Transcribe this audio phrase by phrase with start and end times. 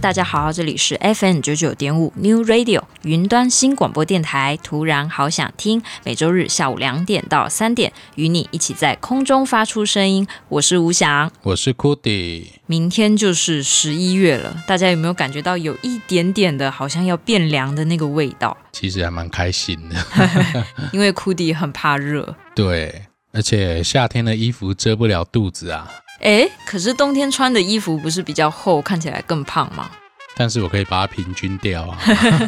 [0.00, 4.58] 大家好，这里是 FM 九九点五 New Radio 云端新广播电台。
[4.62, 10.26] 突然好想听，每周日下午两点到三点，与你一起在空中发出声音。
[10.48, 12.46] 我是吴翔，我是 Cody。
[12.64, 18.56] 明天就是十一月了，大家有没有感觉到有一点点的，好像要变凉的那个味道？
[18.72, 20.06] 其实还蛮开心的，
[20.94, 22.34] 因为 Cody 很怕热。
[22.54, 25.90] 对，而且夏天的衣服遮不了肚子啊。
[26.20, 29.90] 哎，可是冬天穿的衣服不是比较厚，看起来更胖吗？
[30.36, 31.98] 但是我可以把它平均掉啊。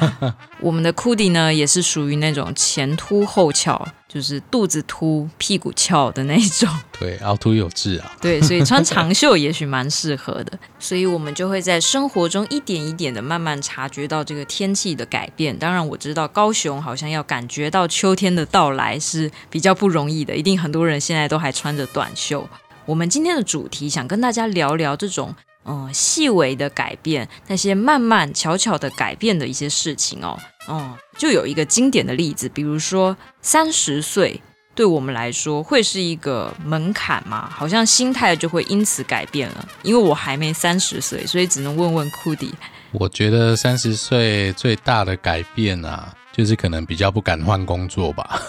[0.61, 6.69] 我们的 Cody 呢，也是属于那种前凸后翘，就是肚子凸、屁股翘的那种。
[6.99, 8.13] 对，凹凸有致啊。
[8.21, 10.59] 对，所以穿 长袖也许蛮适合的。
[10.79, 15.55] 所以我们就会在生活中一点一点的慢慢察觉到这个天气的改变。
[15.59, 22.49] 当然，我知道高雄好像要感觉到秋天的到来是比较不容易的，一定很多人现在都还穿着短袖。
[22.85, 34.41] 我们今天的主题想跟大家聊聊这种嗯细微的改变，那些慢慢悄悄的改变的一些事情哦，嗯，就有一个经典的例子，比如说三十岁
[34.75, 37.49] 对我们来说会是一个门槛吗？
[37.51, 39.69] 好像心态就会因此改变了。
[39.83, 42.53] 因为我还没三十岁，所以只能问问库迪。
[42.91, 48.41] 我觉得三十岁最大的改变啊，就是可能比较不敢换工作吧。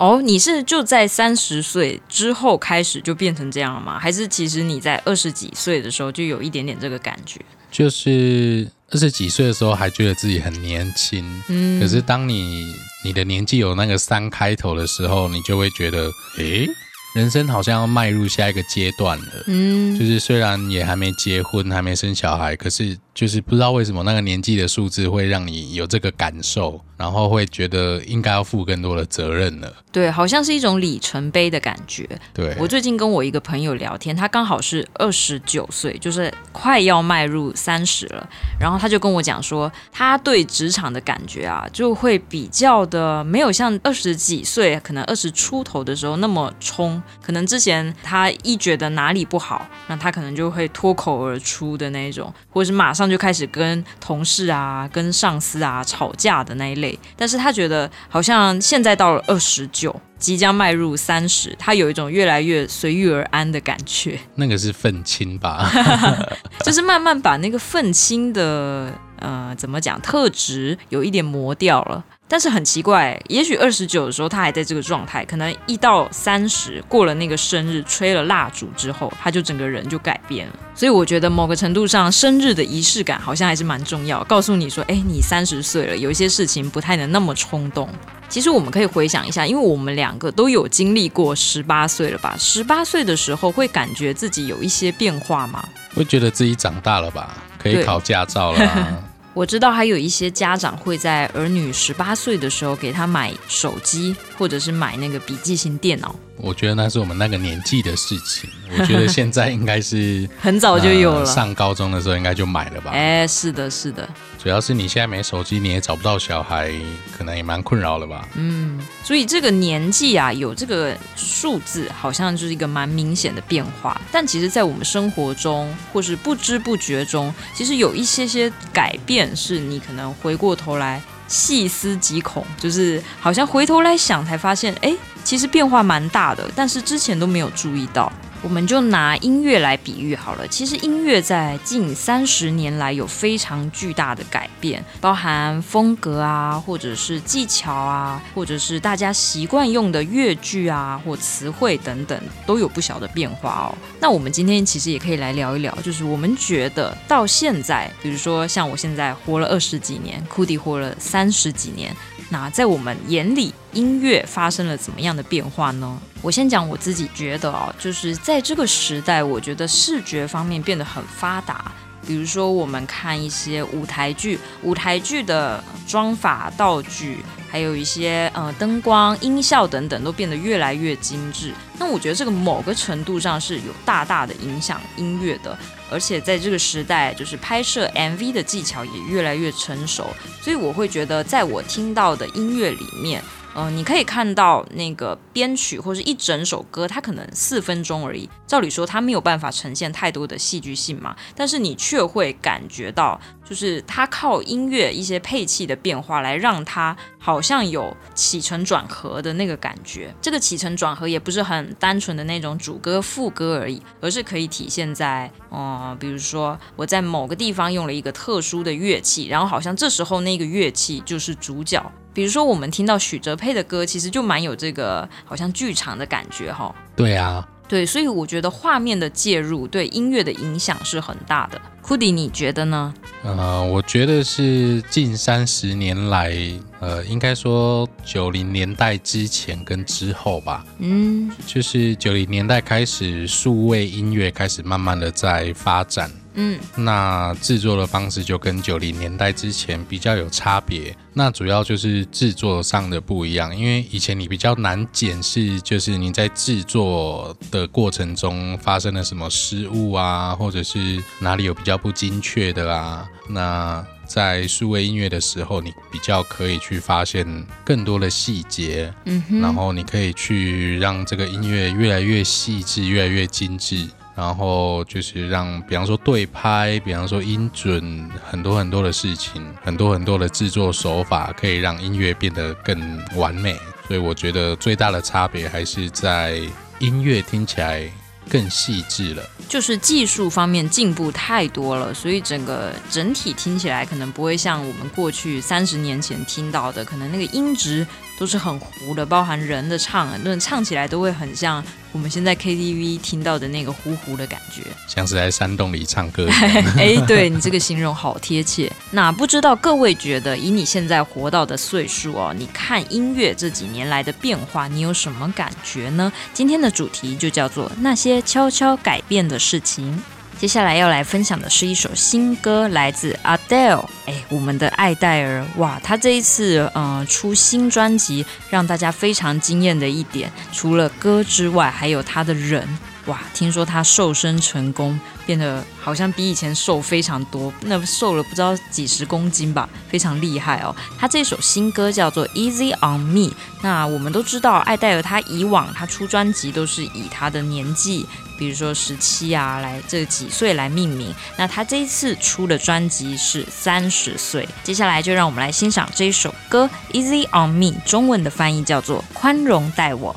[0.00, 3.98] 哦，你是就在三十岁之后开始就变成这样了吗？
[3.98, 7.38] 还是其实你在二十几岁的时候就有一点点这个感觉？
[7.70, 12.74] 就是二十几岁的时候还觉得自己很年轻，嗯，可是当你
[13.04, 16.66] 你的年纪有那个三开头的时候，你就会觉得，诶。
[17.12, 29.70] 人生好像要迈入下一个阶段了，嗯，就是虽然也还没结婚，还没生小孩，可是就是不知道为什么那个年纪的数字会让你有这个感受，然后会觉得应该要负更多的责任了。
[29.92, 32.08] 对，好像是一种里程碑的感觉。
[32.32, 38.26] 对，我最近跟我一个朋友聊天，他刚好是二十九岁，就是快要迈入三十了，
[38.58, 47.02] 然后他就跟我讲说，他对职场的感觉啊，就会比较的没有像二十几岁，可能二十出头的时候那么冲。
[47.20, 56.98] 可能之前他一觉得哪里不好，那他可能就会脱口而出的那种，或者是马上就开始跟同事啊、跟上司啊吵架的那一类。
[57.16, 64.18] 但是他觉得好像现在到了二十九，即将迈入三十，他有一种越来越随遇而安的感觉。
[64.36, 65.70] 那个是愤青吧？
[66.64, 72.04] 就是慢慢把那个愤青的呃怎么讲特质有一点磨掉了。
[72.30, 80.54] 但是很奇怪，也许二十九的时候他还在这个状态，可能一到三十过了那个生日，吹了蜡烛之后，他就整个人就改变了。
[80.76, 87.88] 所以我觉得某个程度上，生日的仪式感好像还是蛮重要，告诉你说，哎，你三十岁了，有一些事情不太能那么冲动。
[88.28, 92.36] 其实我们可以回想一下，因为我们两个都有经历过十八岁了吧？
[92.38, 95.68] 十八岁的时候会感觉自己有一些变化吗？
[95.96, 97.36] 会觉得自己长大了吧？
[97.58, 99.02] 可以考驾照了。
[99.40, 106.14] 我知道还有一些家长会在儿女十八岁的时候给他买手机，或者是买那个笔记型电脑。
[106.36, 108.50] 我觉得那是我们那个年纪的事情。
[108.78, 112.90] 我觉得现在应该是 很早就有了，呃，上高中的时候应该就买了吧？
[112.90, 114.06] 哎，是的，是的。
[114.42, 116.72] 主要是你现在没手机，你也找不到小孩，
[117.16, 118.26] 可能也蛮困扰了吧？
[118.36, 124.00] 嗯，所以这个年纪啊，有这个数字，好像就是一个蛮明显的变化。
[124.10, 134.96] 但其实，在我们生活中，或是不知不觉中，其实有一些些改变，是你可能回过头来细思极恐，就是好像回头来想才发现，哎。
[135.22, 138.10] 其实变化蛮大的，但是之前都没有注意到。
[138.42, 140.48] 我们就拿音乐来比喻好了。
[140.48, 153.78] 其实音乐在近三十年来有非常巨大的改变，包含风格啊，或者是技巧啊，或者是大家习惯用的乐句啊，或词汇等等，都有不小的变化哦。
[154.00, 161.94] 那我们今天其实也可以来聊一聊，就是我们觉得到现在，比如说像我现在活了二十几年，Cudi 活了三十几年，
[162.32, 166.00] 那在我们眼里，音乐发生了怎么样的变化呢？
[166.22, 171.72] 我先讲我自己觉得哦，就是在这个时代，我觉得视觉方面变得很发达。
[172.06, 177.18] 比如说，我们看一些舞台剧，舞台剧的妆法、道具，
[177.50, 181.52] 还有一些呃灯光、音效等等，都变得越来越精致。
[181.80, 185.58] 那我觉得这个某个程度上是有大大的影响音乐的。
[185.90, 190.06] 而且在这个时代，就是拍摄 MV 的技巧也越来越成熟，
[190.40, 193.20] 所以我会觉得，在我听到的音乐里面。
[193.54, 198.28] 嗯、呃，你可以看到那个编曲或者一整首歌，它可能四分钟而已。
[198.46, 210.14] 照理说，它没有办法呈现太多的戏剧性嘛，但是你却会感觉到，就是它靠音乐一些配器的变化来让它好像有起承转合的那个感觉。
[210.20, 221.80] 这个起承转合也不是很单纯的那种主歌副歌而已，而是可以体现在，嗯、呃，比如说我在某个地方用了一个特殊的乐器，然后好像这时候那个乐器就是主角。
[222.12, 226.74] 比如说，我们听到许哲佩的歌，其实就蛮有这个好像剧场的感觉哈。
[226.96, 231.60] 对啊，对，所以我觉得画面的介入对音乐的影响是很大的。
[231.82, 232.92] Cudi，你觉得呢？
[233.22, 236.36] 呃，我觉得是近三十年来，
[236.80, 240.64] 呃，应该说九零年代之前跟之后吧。
[240.78, 246.10] 嗯，就是九零年代开始，数位音乐开始慢慢的在发展。
[246.34, 250.96] 嗯，那制作的方式就跟九零年代之前比较有差别。
[251.12, 263.08] 那主要就是制作上的不一样，因为以前你比较难检视，就是你在制作的过程中发生了什么失误啊，或者是哪里有比较不精确的啊。
[263.28, 267.26] 那在数位音乐的时候，你比较可以去发现
[267.64, 273.88] 更多的细节，嗯哼，然后你可以去让这个音乐越来越细致，越来越精致。
[274.20, 283.56] 然后就是让，比方说对拍，比方说音准，很多很多的事情，很多很多的制作手法，可以让音乐变得更完美。
[283.88, 286.38] 所以我觉得最大的差别还是在
[286.80, 287.90] 音乐听起来
[288.28, 297.86] 更细致了，就是技术方面进步太多了，所以整个整体听起来可能不会像我们过去三十年前听到的，可能那个音质
[298.20, 301.64] 都是很糊的，包含人的唱，那唱起来都会很像。
[301.90, 306.28] 我们现在 KTV 听到的那个糊糊的感觉，像是在山洞里唱歌。
[306.76, 308.70] 哎，对，你这个形容好贴切。
[308.90, 316.12] 那不知道各位觉得，以你现在活到的岁数哦，你看音乐这几年来的变化，你有什么感觉呢？
[316.34, 320.00] 今天的主题就叫做那些悄悄改变的事情。
[320.40, 323.84] 接下来要来分享的是一首新歌，来自 Adele。
[324.06, 332.66] 哎，我们的爱戴儿，哇，她这一次呃出新专辑，让大家非常惊艳的一点，除了歌之外，还有她的人。
[333.10, 340.74] 哇，听说她瘦身成功，变得好像比以前瘦非常多，那瘦了不知道几十公斤吧，非常厉害哦。
[340.96, 343.32] 她这首新歌叫做 Easy on Me。
[343.62, 348.06] 那我们都知道，艾黛尔她以往她出专辑都是以她的年纪。
[348.38, 351.14] 比如说十七啊，来这几岁来命名。
[351.36, 354.48] 那他这一次出的专辑是三十岁。
[354.64, 360.14] 接下来就让我们来欣赏这一首歌《Easy on Me》，中文的翻译叫做《宽容待我》。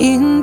[0.00, 0.39] in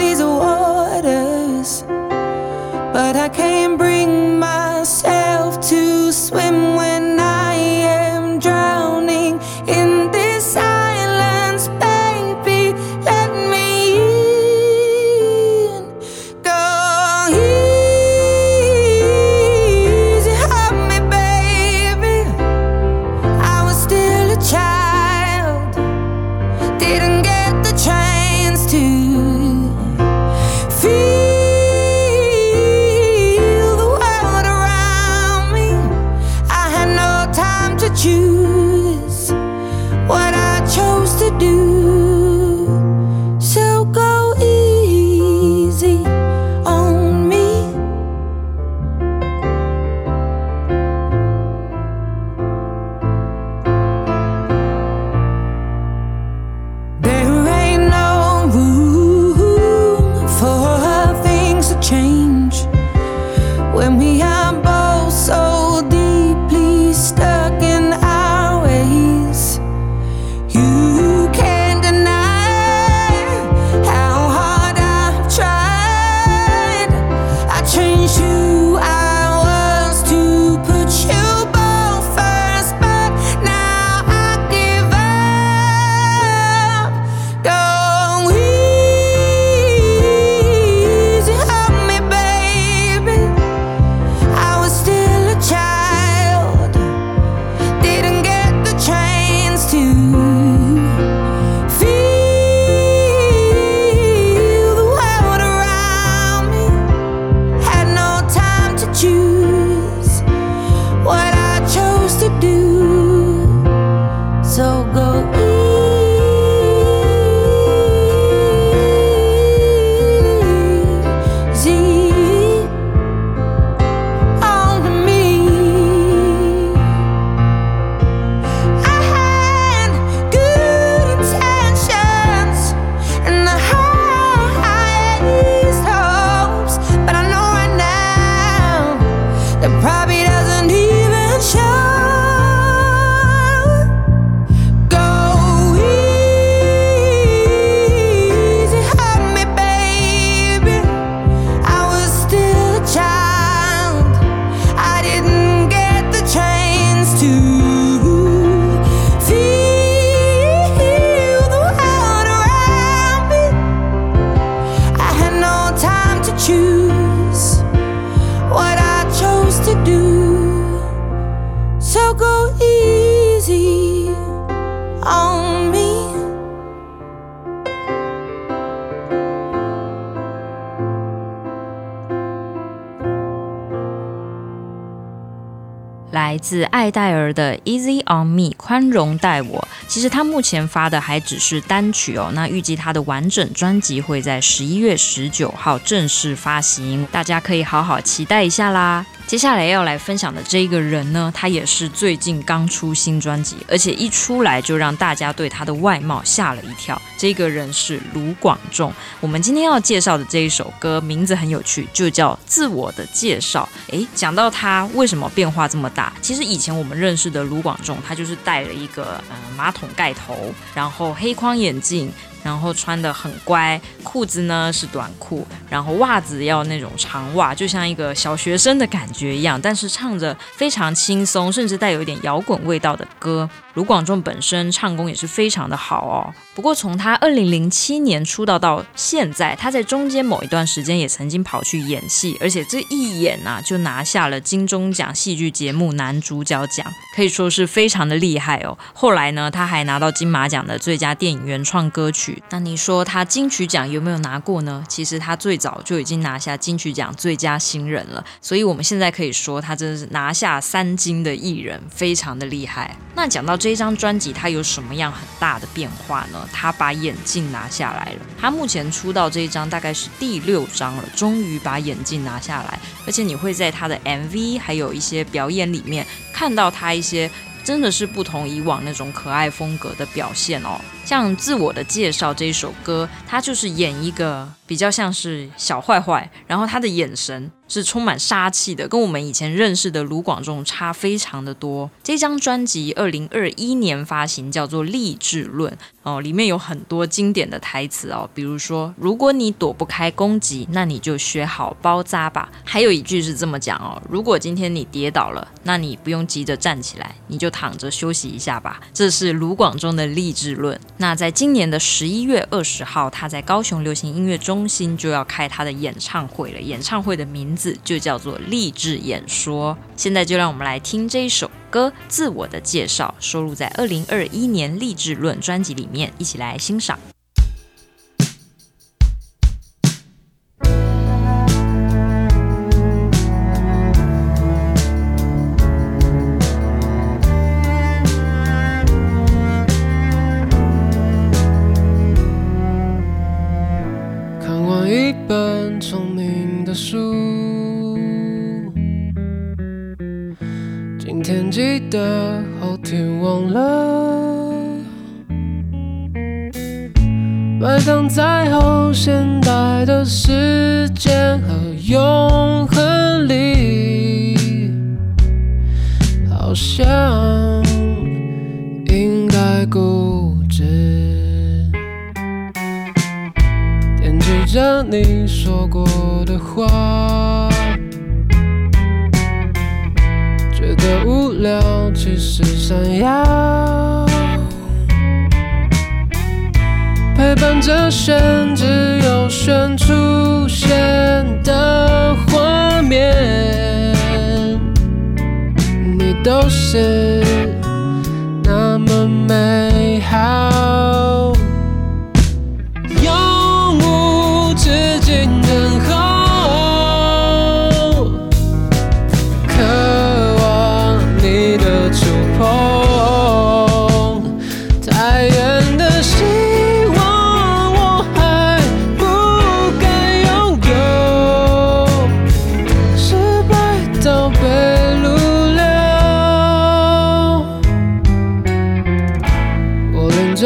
[186.89, 189.67] 戴尔的《Easy on Me》宽容待我。
[189.87, 199.05] 其实他目前发的还只是单曲哦，那预计他的完整专辑会在十一月十九号正式发行，大家可以好好期待一下啦。
[199.27, 206.99] 接下来要来分享的这一个人呢，他也是最近刚出新专辑，而且一出来就让大家对他的外貌吓了一跳。
[207.17, 208.93] 这个人是卢广仲。
[209.19, 213.67] 我们今天要介绍的这一首歌名字很有趣，就叫《自我的介绍》。
[213.91, 222.09] 诶，讲到他为什么变化这么大，其实以前我们认识的卢广仲，他就是戴了一个呃马桶盖头，然后黑框眼镜。
[222.47, 229.59] 然后穿的很乖，裤子呢是短裤，然后袜子要那种长袜，就像一个小学生的感觉一样。
[229.61, 233.49] 但是唱着非常轻松，甚至带有一点摇滚味道的歌。
[233.77, 236.33] 卢广仲本身唱功也是非常的好哦。
[236.55, 246.83] 不过从他二零零七年出道到现在，他在中间某一段时间也曾经跑去演戏，而且这一演啊就拿下了金钟奖戏剧节目男主角奖，
[247.15, 248.75] 可以说是非常的厉害哦。
[248.95, 252.41] 后来呢，他还拿到金马奖的最佳电影原创歌曲。
[252.49, 254.83] 那你说他金曲奖有没有拿过呢？
[254.89, 262.97] 其实他最早就已经拿下金曲奖最佳新人了，所以我们现在可以说他真的是拿下三金的艺人，非常的厉害。
[263.13, 266.47] 那讲到这一张专辑，它有什么样很大的变化呢？
[266.51, 268.19] 他把眼镜拿下来了。
[268.39, 277.29] 他目前出道这一张大概是第六张了，终于把眼镜拿下来，而且你会在他的 MV 还有一些表演里面看到他一些
[277.63, 280.79] 真的是不同以往那种可爱风格的表现哦。
[281.07, 291.89] 像自我的介绍这一首歌，他就是演一个比较像是小坏坏，然后他的眼神是充满杀气的，跟我们以前认识的卢广仲差非常的多。
[292.03, 295.71] 这张专辑二零二一年发行，叫做《励志论》
[296.03, 302.51] 哦，里面有很多经典的台词哦，比如说如果你躲不开攻击，那你就学好包扎吧。
[302.65, 308.81] 还有一句是这么讲哦，如果今天你跌倒了，那你不用急着站起来，你就躺着休息一下吧。
[308.93, 310.77] 这是卢广仲的励志论。
[310.99, 316.59] 那在今年的十一月二十号，他在高雄流行音乐中心就要开他的演唱会了。
[316.59, 319.75] 演唱会的名字就叫做《励志演说》。
[319.95, 326.97] 现在就让我们来听这一首歌《自我的介绍》，收录在二零二一年《励志论》专辑里面，一起来欣赏。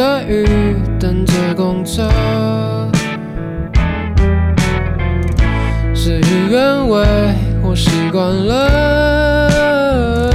[0.02, 0.44] 下雨
[1.00, 2.10] 等着公车
[5.94, 7.06] 事与愿违
[7.62, 10.28] 我习惯了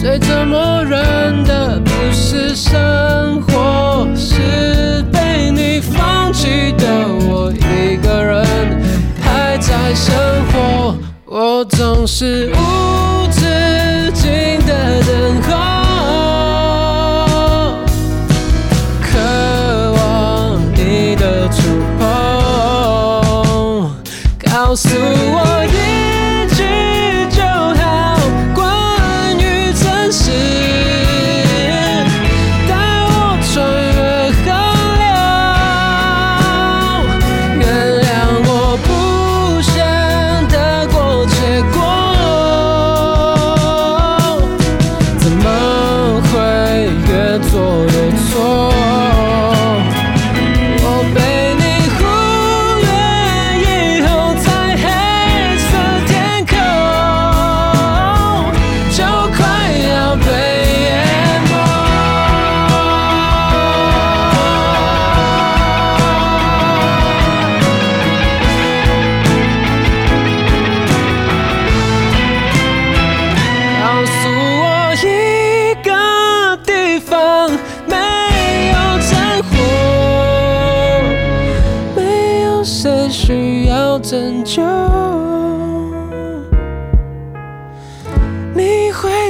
[0.00, 6.86] 最折磨人的不是生活是被你放弃的
[7.28, 8.42] 我一个人
[9.20, 10.16] 还在生
[10.50, 10.96] 活
[11.26, 13.13] 我总是无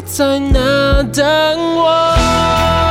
[0.04, 1.24] 在那等
[1.76, 2.83] 我？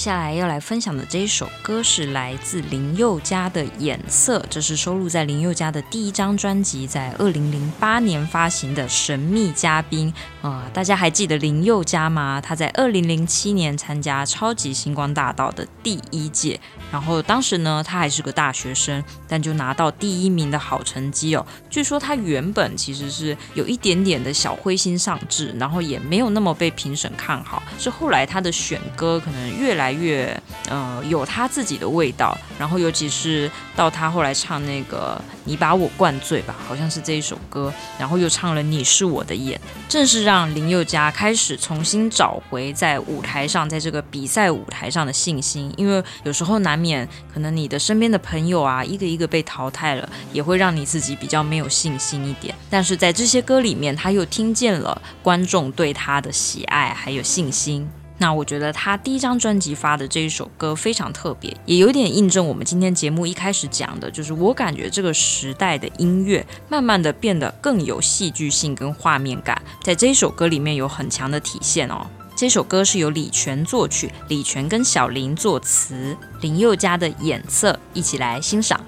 [0.00, 10.10] 接下来要来分享的这一首歌是来自林宥嘉的《眼色》，这是收录在林宥嘉的第一张专辑，在二零零八年发行的《神秘嘉宾》
[10.40, 12.40] 啊、呃，大家还记得林宥嘉吗？
[12.40, 16.58] 他在二零零七年参加超级星光大道的第一届，
[16.90, 21.46] 然后当时呢，他还是个大学生，但就拿到第一名的好成绩哦。
[21.68, 29.90] 据说他原本其实是有一点点的小灰心丧志，然后也没有那么被评审看好，是后来他的选歌可能越来。
[29.90, 45.70] 越呃有他自己的味道，然后尤其是到他后来唱那个你把我灌醉吧，好像是这一首歌，然后又唱了你是我的眼，正是让林宥嘉开始重新找回在舞台上，在这个比赛舞台上的信心。
[45.76, 52.54] 因为有时候难面可能你的身边的朋友啊，一个一个被淘汰了，也会让你自己比较没有信心一点。
[52.70, 57.86] 但是在这些歌里面，他又听见了观众对他的喜爱还有信心。
[58.18, 72.06] 那我觉得他第一张专辑发的这一首歌非常特别，也有点印证我们今天节目一开始讲的，就是我感觉这个时代的音乐慢慢的变得更有戏剧性跟画面感，在这一首歌里面有很强的体现哦。
[72.40, 78.80] 这首歌是由李泉作曲，李泉跟小林作词，林宥嘉的眼色，一起来欣赏。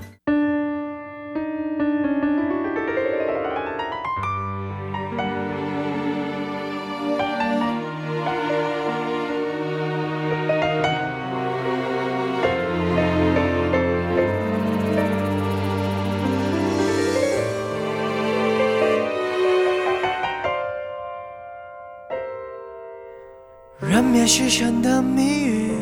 [24.34, 25.72] 虚声的谜语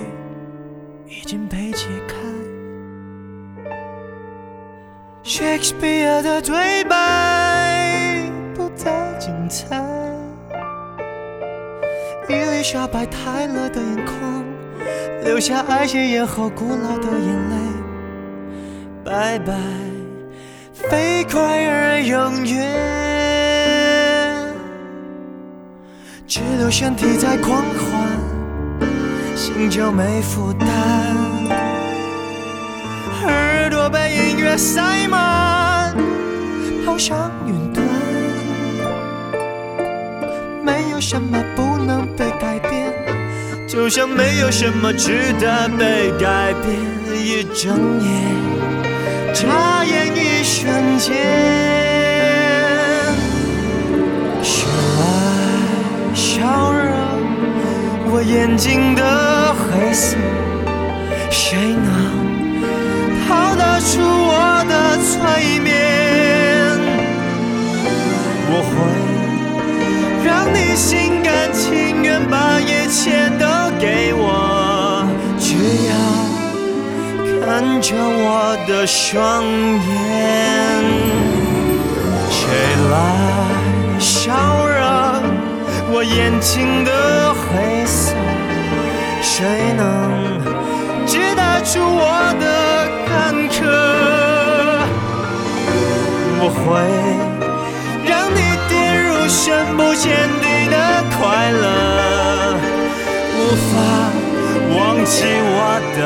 [1.07, 2.17] 已经被解开
[5.23, 9.81] ，Shakespeare 的对白不再精彩，
[12.29, 14.45] 伊丽莎白泰勒的眼眶
[15.23, 17.55] 留下爱情咽后古老的眼泪，
[19.05, 19.55] 拜拜，
[20.75, 22.59] 飞快而永远，
[26.27, 28.20] 只留身体在狂欢。
[29.69, 30.67] 就没负担，
[33.25, 35.95] 耳朵被音乐塞满，
[36.87, 37.85] 好像云端。
[40.65, 42.93] 没有什么不能被改变，
[43.69, 46.79] 就像没有什么值得被改变。
[47.15, 48.11] 一睁眼，
[49.35, 51.15] 眨眼一瞬间，
[54.43, 54.67] 谁
[54.99, 55.03] 来
[56.15, 56.91] 笑容？
[58.13, 59.03] 我眼睛的
[59.71, 60.17] 灰色，
[61.31, 61.89] 谁能
[63.27, 65.71] 逃得出我的催眠？
[68.53, 68.73] 我会
[70.25, 73.47] 让你心甘情愿把一切都
[73.79, 75.07] 给我，
[75.39, 75.55] 只
[75.87, 75.93] 要
[77.47, 79.89] 看着我的双眼。
[82.29, 82.39] 谁
[82.91, 82.93] 来
[84.01, 84.33] 笑
[84.67, 84.79] 容？
[85.93, 88.15] 我眼睛的灰色，
[89.41, 89.81] 谁能
[91.07, 92.05] 解答出我
[92.39, 92.45] 的
[93.09, 93.57] 坎坷？
[96.43, 96.61] 我会
[98.05, 98.37] 让你
[98.69, 99.39] 跌入深
[99.79, 100.77] 不见底的
[101.17, 101.65] 快乐，
[103.39, 103.73] 无法
[104.77, 105.59] 忘记我
[105.97, 105.99] 的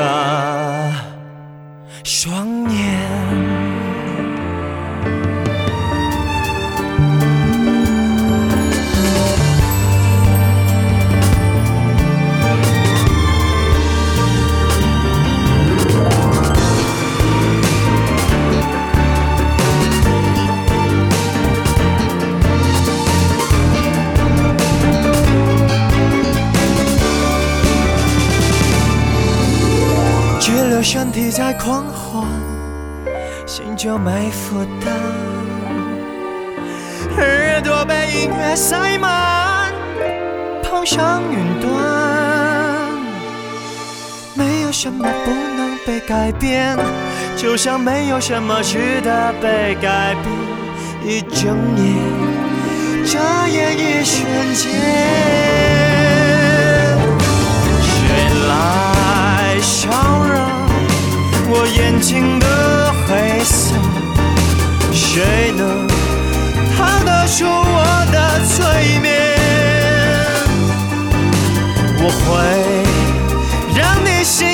[30.84, 32.26] 身体在狂欢，
[33.46, 34.92] 心就没负担。
[37.16, 39.72] 耳朵被音乐塞满，
[40.62, 41.72] 抛向云端。
[44.34, 46.76] 没有什么不能被改变，
[47.34, 50.26] 就像没有什么值得被改变。
[51.02, 51.86] 一睁眼，
[53.06, 54.22] 眨眼一瞬
[54.54, 54.70] 间，
[57.80, 57.88] 谁
[58.48, 59.88] 来消
[61.56, 63.76] 我眼睛的黑色？
[64.92, 65.86] 谁能
[66.76, 69.08] 逃得出我的催眠？
[72.00, 72.26] 我会
[73.72, 74.53] 让你心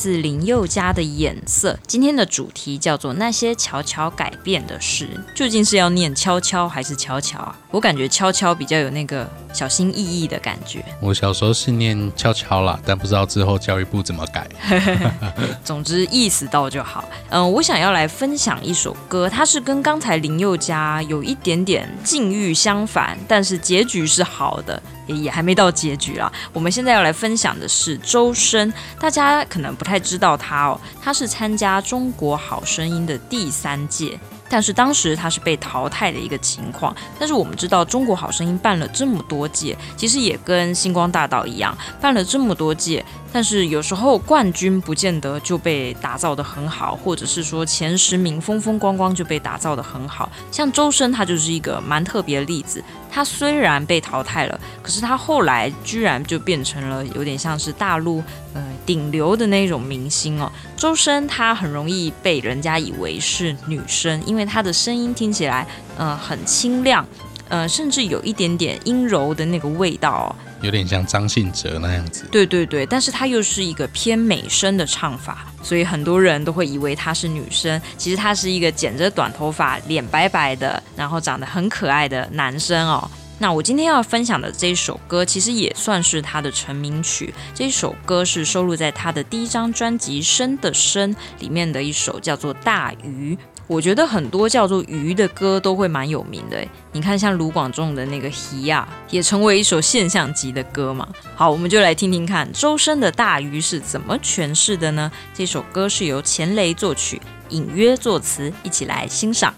[0.00, 7.56] 自林宥嘉的眼色，今天的主题叫做那些悄悄改变的事，究竟是要念悄悄还是悄悄啊？
[7.70, 10.84] 我感觉悄悄比较有那个小心翼翼的感觉。
[11.00, 14.48] 我小时候是念悄悄啦，但不知道之后教育部怎么改。
[15.62, 17.08] 总之意思到就好。
[17.28, 24.82] 嗯，我想要来分享一首歌，它是跟刚才林宥嘉有一点点境遇相反，但是结局是好的。
[25.06, 26.32] 也还没到结局啦。
[26.52, 34.18] 我们现在要来分享的是周深，大家可能不太知道他哦，他是参加《中国好声音》的第三届。
[34.52, 36.92] 但是当时他是被淘汰的一个情况。
[37.16, 43.04] 但是我们知道，中国好声音办了这么多届，其实也跟星光大道一样，办了这么多届。
[43.32, 50.28] 但是有时候冠军不见得就被打造得很好，或者是说前十名风风光光就被打造得很好。
[50.50, 52.82] 像周深，他就是一个蛮特别的例子。
[53.10, 58.22] 他虽然被淘汰了，可是他后来居然就变成了有点像是大陆
[58.54, 60.50] 呃顶流的那种明星哦。
[60.76, 65.66] 周深他很容易被人家以为是女生，因为他的声音听起来
[65.98, 67.04] 嗯很清亮，
[67.48, 70.26] 呃甚至有一点点阴柔的那个味道哦，
[70.62, 72.24] 有点像张信哲那样子。
[72.30, 77.80] 对对对，但是他又是一个偏美声的唱法，所以很多人都会以为他是女生。
[77.96, 83.10] 其实他是一个剪着短头发、脸白白的，然后长得很可爱的男生哦。
[83.42, 87.32] 那我今天要分享的这一首歌，其实也算是他的成名曲。
[87.54, 93.34] 这一首歌是收录在他的第一张专辑《声的声》里面的一首，叫做《大鱼》。
[93.66, 101.08] 我觉得很多叫做鱼的歌都会蛮有名的，你看像卢广仲的那个《鱼》啊，也成为一首现象级的歌嘛。
[101.34, 105.10] 好，我们就来听听看周深的《大鱼》是怎么诠释的呢？
[105.32, 109.54] 这首歌是由钱雷作曲，隐约作词，一起来欣赏。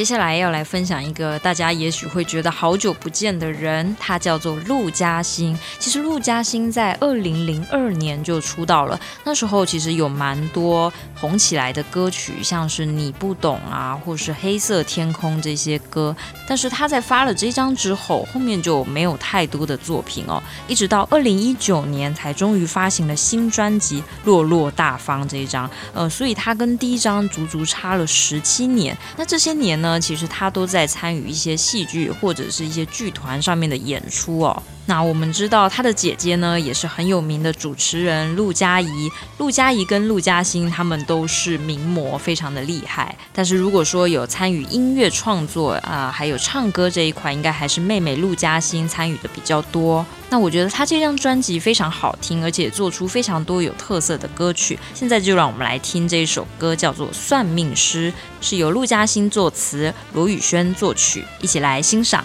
[0.00, 5.54] 接下来要来分享一个大家也许会觉得好久不见的人，他叫做陆嘉欣。
[5.78, 16.16] 其实陆嘉欣在二零零二年就出道了，那时候其实有蛮多红起来的歌曲，像是你不懂啊，或是黑色天空这些歌。
[16.48, 25.70] 但是他在发了这张之后，后面就没有太多的作品哦，一直到二零一九年才终于发行了新专辑《落落大方》这一张。
[25.92, 28.96] 呃，所以他跟第一张足足差了十七年。
[29.16, 30.00] 那这些年呢？
[30.00, 34.62] 其实他都在参与一些戏剧或者是一些剧团上面的演出哦。
[34.90, 39.08] 那我们知道他的姐姐呢，也是很有名的主持人陆佳怡。
[39.38, 43.14] 陆佳怡跟陆嘉欣他们都是名模，非常的厉害。
[43.32, 50.04] 但是如果说有参与音乐创作啊、还有唱歌这一块，应该还是妹妹陆嘉欣参与的比较多。
[50.28, 54.76] 那我觉得他这张专辑非常好听，而且做出非常多有特色的歌曲。
[54.92, 62.24] 现在就让我们来听这首歌，叫做《算命师》，是由陆嘉欣作词，罗宇轩作曲，一起来欣赏。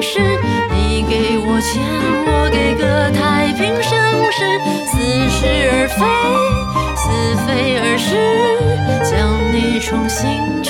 [0.00, 0.18] 是
[0.70, 1.82] 你给我钱
[2.26, 4.80] 我给个太平盛世。
[4.86, 6.00] 似是而非
[6.96, 8.08] 似非而是
[9.02, 9.10] 将
[9.52, 10.62] 你重新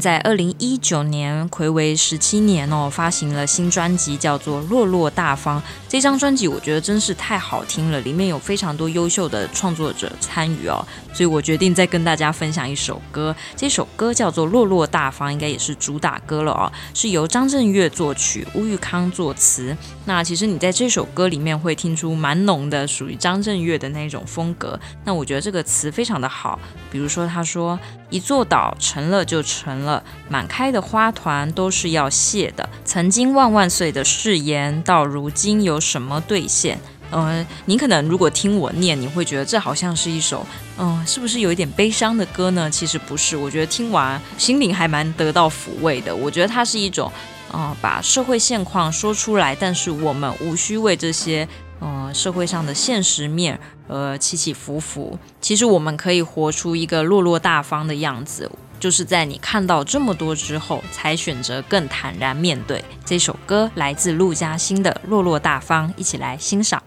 [0.00, 5.60] 在二零一九年睽违十七年哦，发行了新专辑，叫做《落落大方》。
[5.88, 10.84] 这张专辑我觉得真是太好听了，里面有非常多优秀的创作者参与哦，
[11.18, 13.34] 所以我决定再跟大家分享一首歌。
[13.56, 19.76] 这首歌叫做《落落大方》，应该也是主打歌了哦，是由张震岳作曲，吴玉康作词。
[20.04, 24.78] 那其实你在这首歌里面会听出蛮浓的属于张震岳的那种风格。
[25.04, 26.56] 那我觉得这个词非常的好，
[26.88, 27.76] 比如说他说
[28.10, 36.78] ：“一座岛成了就成。”了满开的花团都是要谢的，曾经万万岁的誓言，到如今有什么兑现？
[37.10, 40.46] 嗯、呃，你可能如果听我念，你会觉得这好像是一首，
[40.78, 42.70] 嗯、是不是有一点悲伤的歌呢？
[42.70, 46.14] 其实不是，我觉得听完心灵还蛮得到抚慰的。
[46.14, 47.10] 我觉得它是一种，
[47.52, 51.48] 嗯、把社会现况说出来，但是我们无需为这些，
[51.80, 55.18] 嗯、社会上的现实面而起起伏伏。
[55.40, 58.50] 其实我们可以活出一个落落大方的样子。
[58.80, 62.84] 就是在你看到这么多之后，才选择更坦然面对。
[63.04, 66.80] 这首歌来自陆嘉欣的《落落大方》，一起来欣赏。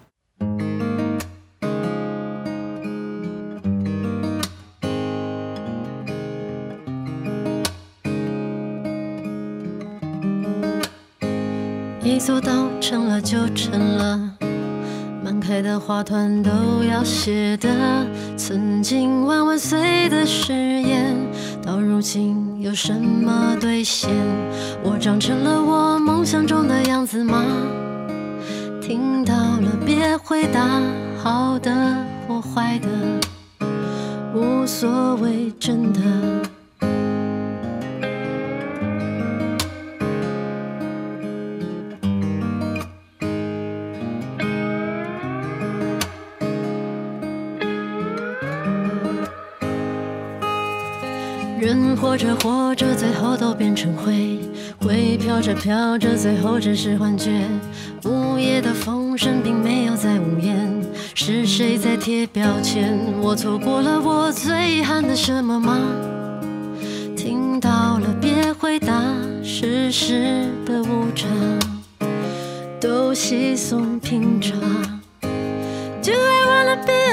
[12.04, 14.20] 一座岛成了就成了，
[15.24, 16.52] 满开的花团都
[16.84, 17.70] 要谢的，
[18.38, 21.16] 曾经万万岁的誓言。
[21.64, 24.10] 到如今有什么兑现？
[24.84, 27.44] 我长成了我梦想中的样子吗？
[30.02, 30.82] 也回答，
[31.24, 31.72] 好的
[32.28, 32.88] 或坏的，
[34.34, 36.02] 无所谓，真的。
[51.60, 54.40] 人活着活着，最后都变成灰；
[54.80, 57.30] 灰飘着飘着，最后只是幻觉。
[59.12, 60.56] 午夜的风声并没有在呜咽，
[61.14, 62.98] 是谁在贴标签？
[63.22, 65.78] 我错过了我最遗憾的什么吗？
[67.18, 69.04] 听到了别回答，
[69.44, 71.30] 世事的无常
[72.80, 74.58] 都稀松平常。
[76.02, 77.11] Do I wanna be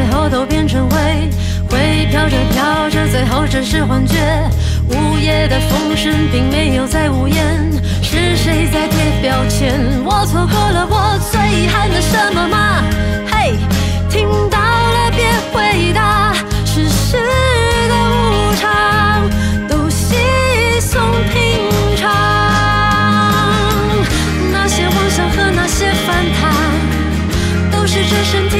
[0.00, 0.96] 最后都变成灰，
[1.68, 4.16] 灰飘着飘着，最后只是幻觉，
[4.88, 7.70] 午夜的风声并没有在呜咽，
[8.02, 9.78] 是谁在贴标签？
[10.02, 12.82] 我错过了我最遗憾的什么吗？
[13.30, 13.52] 嘿，
[14.08, 16.32] 听到了别回答，
[16.64, 17.18] 世事
[17.90, 19.28] 的无常
[19.68, 20.16] 都稀
[20.80, 20.98] 松
[21.30, 22.10] 平常，
[24.50, 26.50] 那些妄想和那些反弹，
[27.70, 28.59] 都是这身体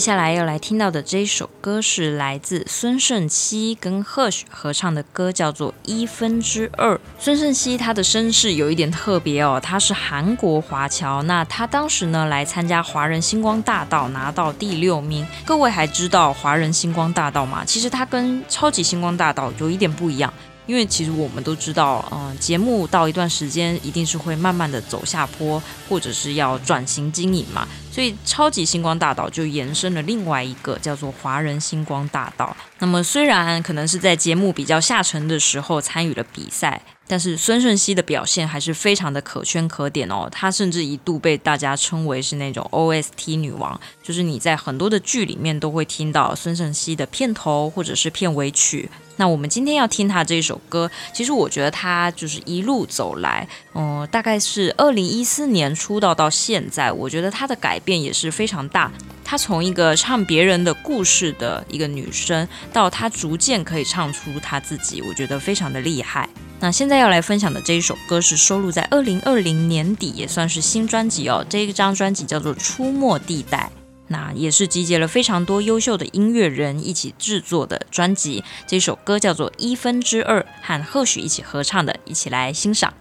[0.00, 6.94] 接下来要来听到的这一首歌是来自孙盛熙跟 Hush 合唱的歌，叫做《一分之二》。
[7.18, 11.22] 孙盛熙他的身世有一点特别哦，他是韩国华侨。
[11.24, 15.26] 那他当时呢来参加华人星光大道，拿到第六名。
[15.44, 17.62] 各位还知道华人星光大道吗？
[17.66, 20.32] 其实他跟超级星光大道有一点不一样。
[20.66, 27.66] 因为其实我们都知道，嗯、节目到一段时间一定是会慢慢的走下坡，或者是要转型经营嘛，
[28.00, 32.56] 所以超级星光大道就延伸了另外一个叫做华人星光大道。
[32.78, 40.26] 那么虽然可能是在节目比较下沉的时候参与了比赛，但是孙顺熙的表现还是非常的可圈可点哦。
[40.32, 48.88] 她甚至一度被大家称为是那种 OST 女王，就是你在很多的剧里面都会听到孙盛希的片头或者是片尾曲。
[49.16, 58.90] 那我们今天要听他这一首歌，其实我觉得他就是一路走来，嗯、大概是二零一四年出道到现在，我觉得他的改变也是非常大。
[59.22, 66.28] 他从一个唱别人的故事的一个女生，到他逐渐可以唱出他自己，我觉得非常的厉害。
[66.58, 71.44] 那现在要来分享的这一首歌是收录在二零二零年底，也算是新专辑哦。
[71.48, 73.70] 这一张专辑叫做《出没地带》。
[74.10, 82.92] 那也是集结了非常多优秀的音乐人一起制作的专辑，这首歌叫做《一分之二》，和贺许一起合唱的，一起来欣赏。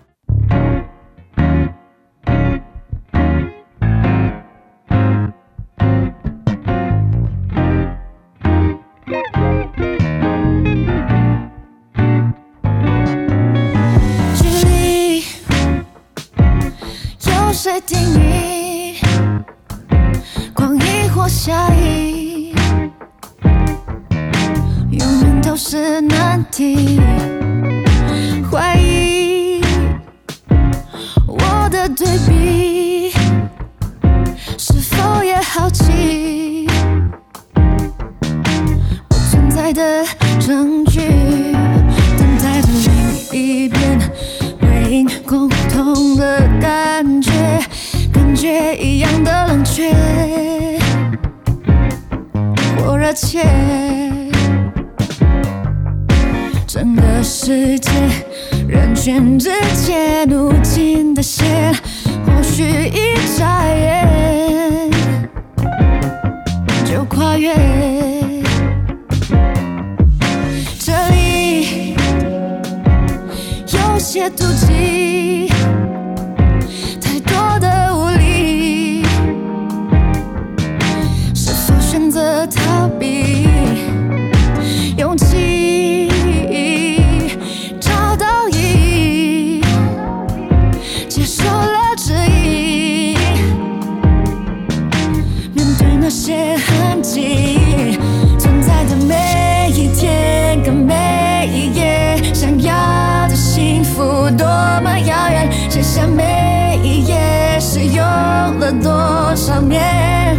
[108.58, 110.36] 了多少年，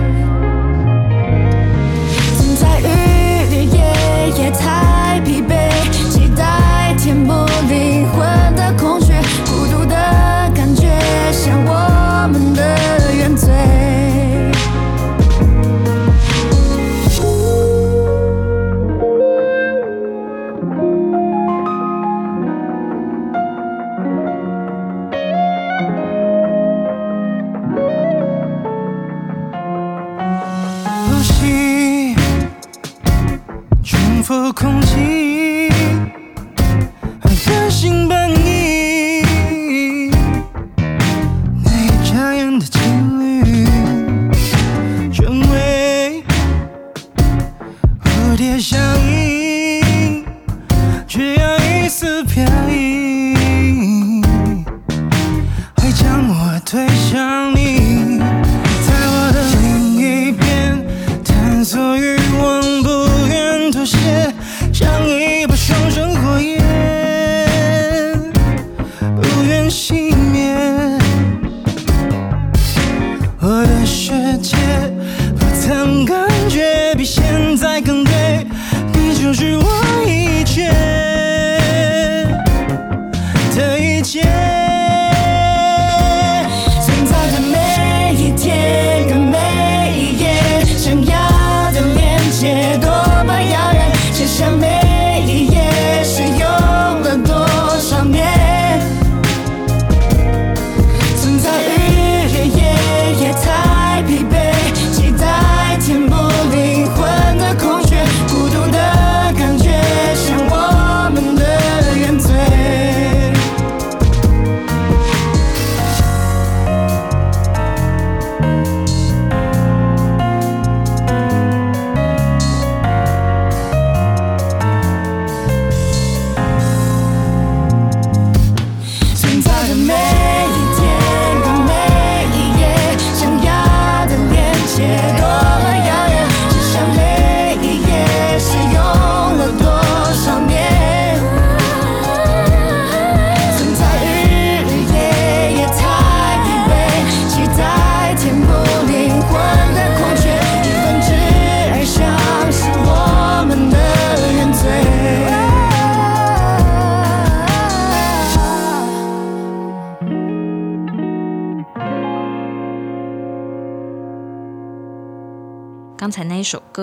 [2.37, 2.85] 存在日
[3.51, 3.79] 日夜
[4.37, 5.60] 夜太疲惫，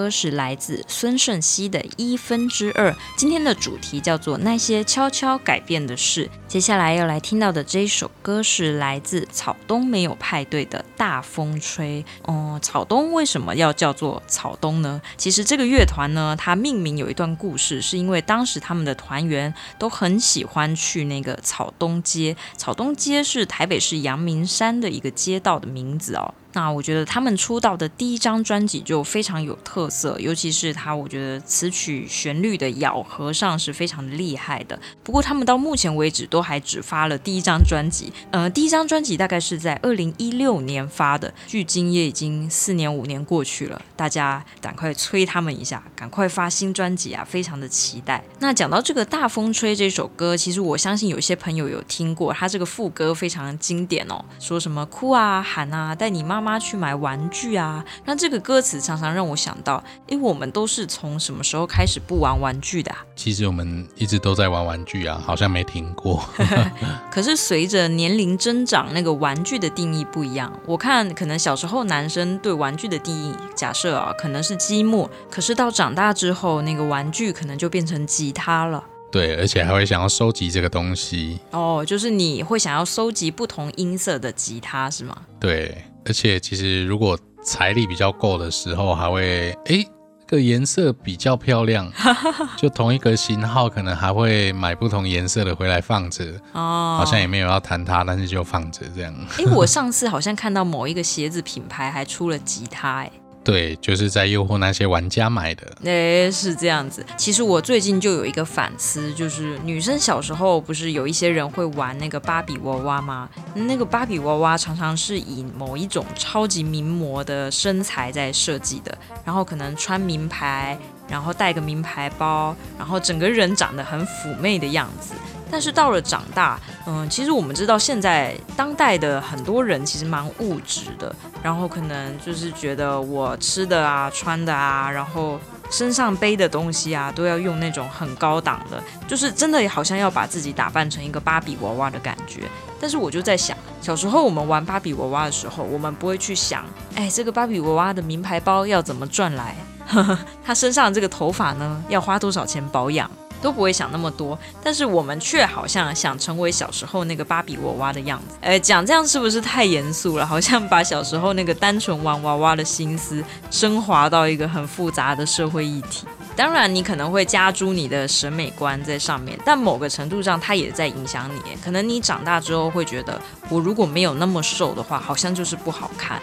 [0.09, 2.95] 是来自孙胜熙的一分之二。
[3.15, 6.29] 今天的主题叫做那些悄悄改变的事。
[6.47, 12.05] 接下来要来听到的这一首歌是来自草东没有派对的大风吹。
[12.25, 15.01] 嗯，草东为什么要叫做草东呢？
[15.17, 22.37] 其实这个乐团呢，它命名有一段故事，是因为当时他们的团员都很喜欢去那个草东街。
[22.55, 26.33] 草东街是台北市阳明山的一个街道的名字哦。
[26.53, 34.79] 那我觉得他们出道的第一张专辑就非常有特色，尤其是他，我觉得词曲旋律的咬合上是非常厉害的。
[35.03, 38.13] 不过他们到目前为止都都还只发了第一张专辑。
[38.29, 43.81] 呃，第一张专辑大概是在二零一六年发的，距今也已经四年五年过去了。
[43.95, 47.25] 大家赶快催他们一下，赶快发新专辑啊！
[47.27, 48.23] 非常的期待。
[48.37, 57.83] 那讲到这个《大风吹》这首歌，其实我相信有些朋友有听过，它这个副歌非常经典哦，说什么哭啊喊啊，带你妈妈去买玩具啊。
[58.05, 63.03] 那这个歌词常常让我想到，诶，我们都是从什么时候开始不玩玩具的啊？
[63.15, 66.26] 其实我们一直都在玩玩具啊，好像没停过。
[67.11, 70.51] 可是随着年龄增长，那个玩具的定义不一样。
[70.65, 78.83] 我看可能小时候男生对玩具的定义，假设啊，可能是积木，可是到长大之后，那个玩具可能就变成吉他了。
[79.11, 81.39] 对，而且还会想要收集这个东西。
[81.51, 85.17] 哦，就是你会想要收集不同音色的吉他，是吗？
[85.39, 89.87] 对，而且其实如果财力比较够的时候，还会诶。
[90.29, 91.89] 这个颜色比较漂亮，
[92.57, 96.25] 就同一个型号，可能还会买不同颜色的回来放着。
[96.51, 99.15] 哦，好像也没有要弹它，但是就放着这样。
[99.37, 103.11] 哎，我上次好像看到某一个鞋子品牌还出了吉他，哎。
[103.47, 105.65] 对，就是在诱惑那些玩家买的。
[105.85, 107.05] 哎，是这样子。
[107.15, 113.29] 其实我最近就有一个反思，就是女生小时候不是有一些人会玩那个芭比娃娃吗？
[113.55, 120.77] 那个芭比娃娃常常是以某一种超级名模的身材在设计的，然后可能穿名牌，
[121.07, 125.13] 然后带个名牌包，然后整个人长得很妩媚的样子。
[125.49, 135.39] 但是到了长大，嗯，其实我们知道现在当代的很多人其实蛮物质的，然后可能就是觉得我吃的啊、穿的啊，然后
[135.69, 142.43] 身上背的东西啊，都要用那种很高档的，就是真的好像要把自己打扮成一个芭比娃娃的感觉。
[142.79, 146.63] 但是我就在想，小时候我们玩芭比娃娃的时候，我们不会去想，
[146.95, 149.55] 哎，这个芭比娃娃的名牌包要怎么赚来？
[149.87, 153.09] 呵呵，他身上这个头发呢，要花多少钱保养？
[153.41, 158.35] 都不会想那么多，但是我们却好像想成为小时候那个芭比娃娃的样子。
[158.41, 160.25] 哎，讲这样是不是太严肃了？
[160.25, 166.05] 好像把小时候那个单纯玩娃娃的心思升华到一个很复杂的社会议题。
[166.35, 171.41] 当然，你可能会加诸你的审美观在上面，但某个程度上，它也在影响你。
[171.63, 173.19] 可能你长大之后会觉得，
[173.49, 176.21] 我如果没有那么瘦的话，好像就是不好看。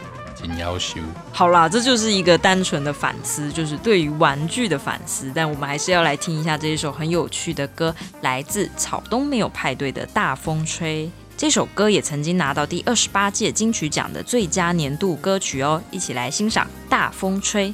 [0.59, 1.01] 要求
[1.33, 5.31] 好啦，这就是一个单纯的反思，就是对于玩具的反思。
[5.35, 11.07] 但我们还是要来听一下这一首很有趣的歌，来自草东没有派对的《大风吹》。
[11.37, 15.83] 这首歌也曾经拿到第二十八届金曲奖的最佳年度歌曲哦。
[15.91, 17.71] 一起来欣赏《大风吹》。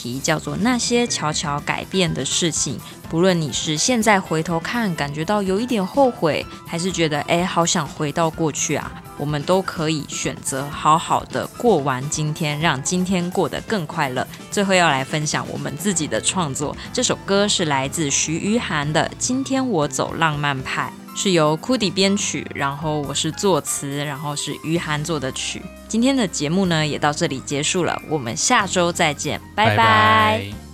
[0.00, 2.78] 题叫做那些悄悄改变的事情。
[3.10, 14.26] 不论你是现在回头看，感觉到有一点后悔，还是觉得哎，好想回到过去啊，我们都可以选择好好的过完今天，让今天过得更快乐。
[14.50, 20.92] 最后要来分享我们自己的创作，这首歌是来自徐于涵的《今天我走浪漫派》。
[21.22, 25.60] 是由库迪编曲，然后我是作词，然后是余涵做的曲。
[25.86, 30.69] 今天的节目呢，也到这里结束了，我们下周再见，拜拜。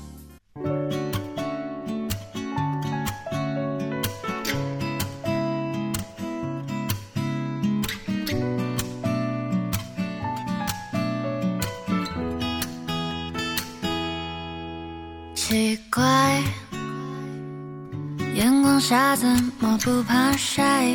[18.88, 19.26] 傻怎
[19.58, 20.86] 么不怕晒？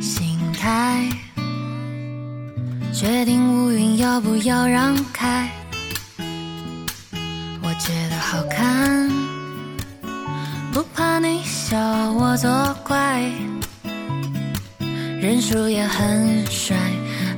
[0.00, 1.08] 心态
[2.92, 5.50] 决定乌云要不要让开。
[7.60, 9.10] 我觉得好看，
[10.72, 11.76] 不怕你笑
[12.12, 12.48] 我作
[12.84, 13.28] 怪。
[15.20, 16.76] 认输也很帅，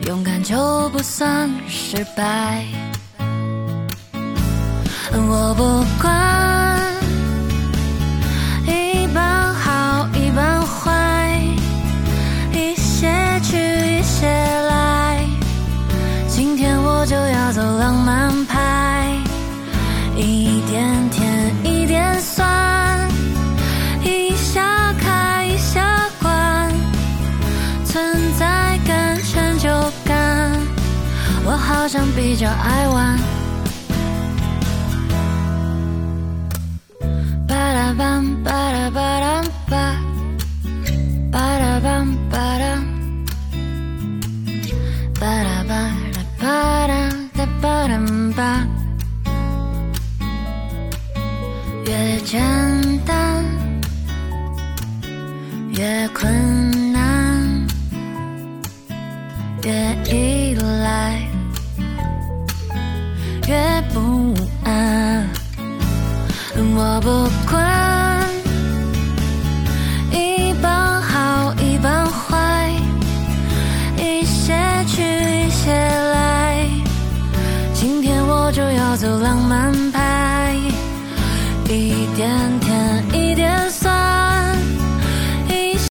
[0.06, 2.62] 勇敢就不算失败。
[5.14, 6.43] 我不管。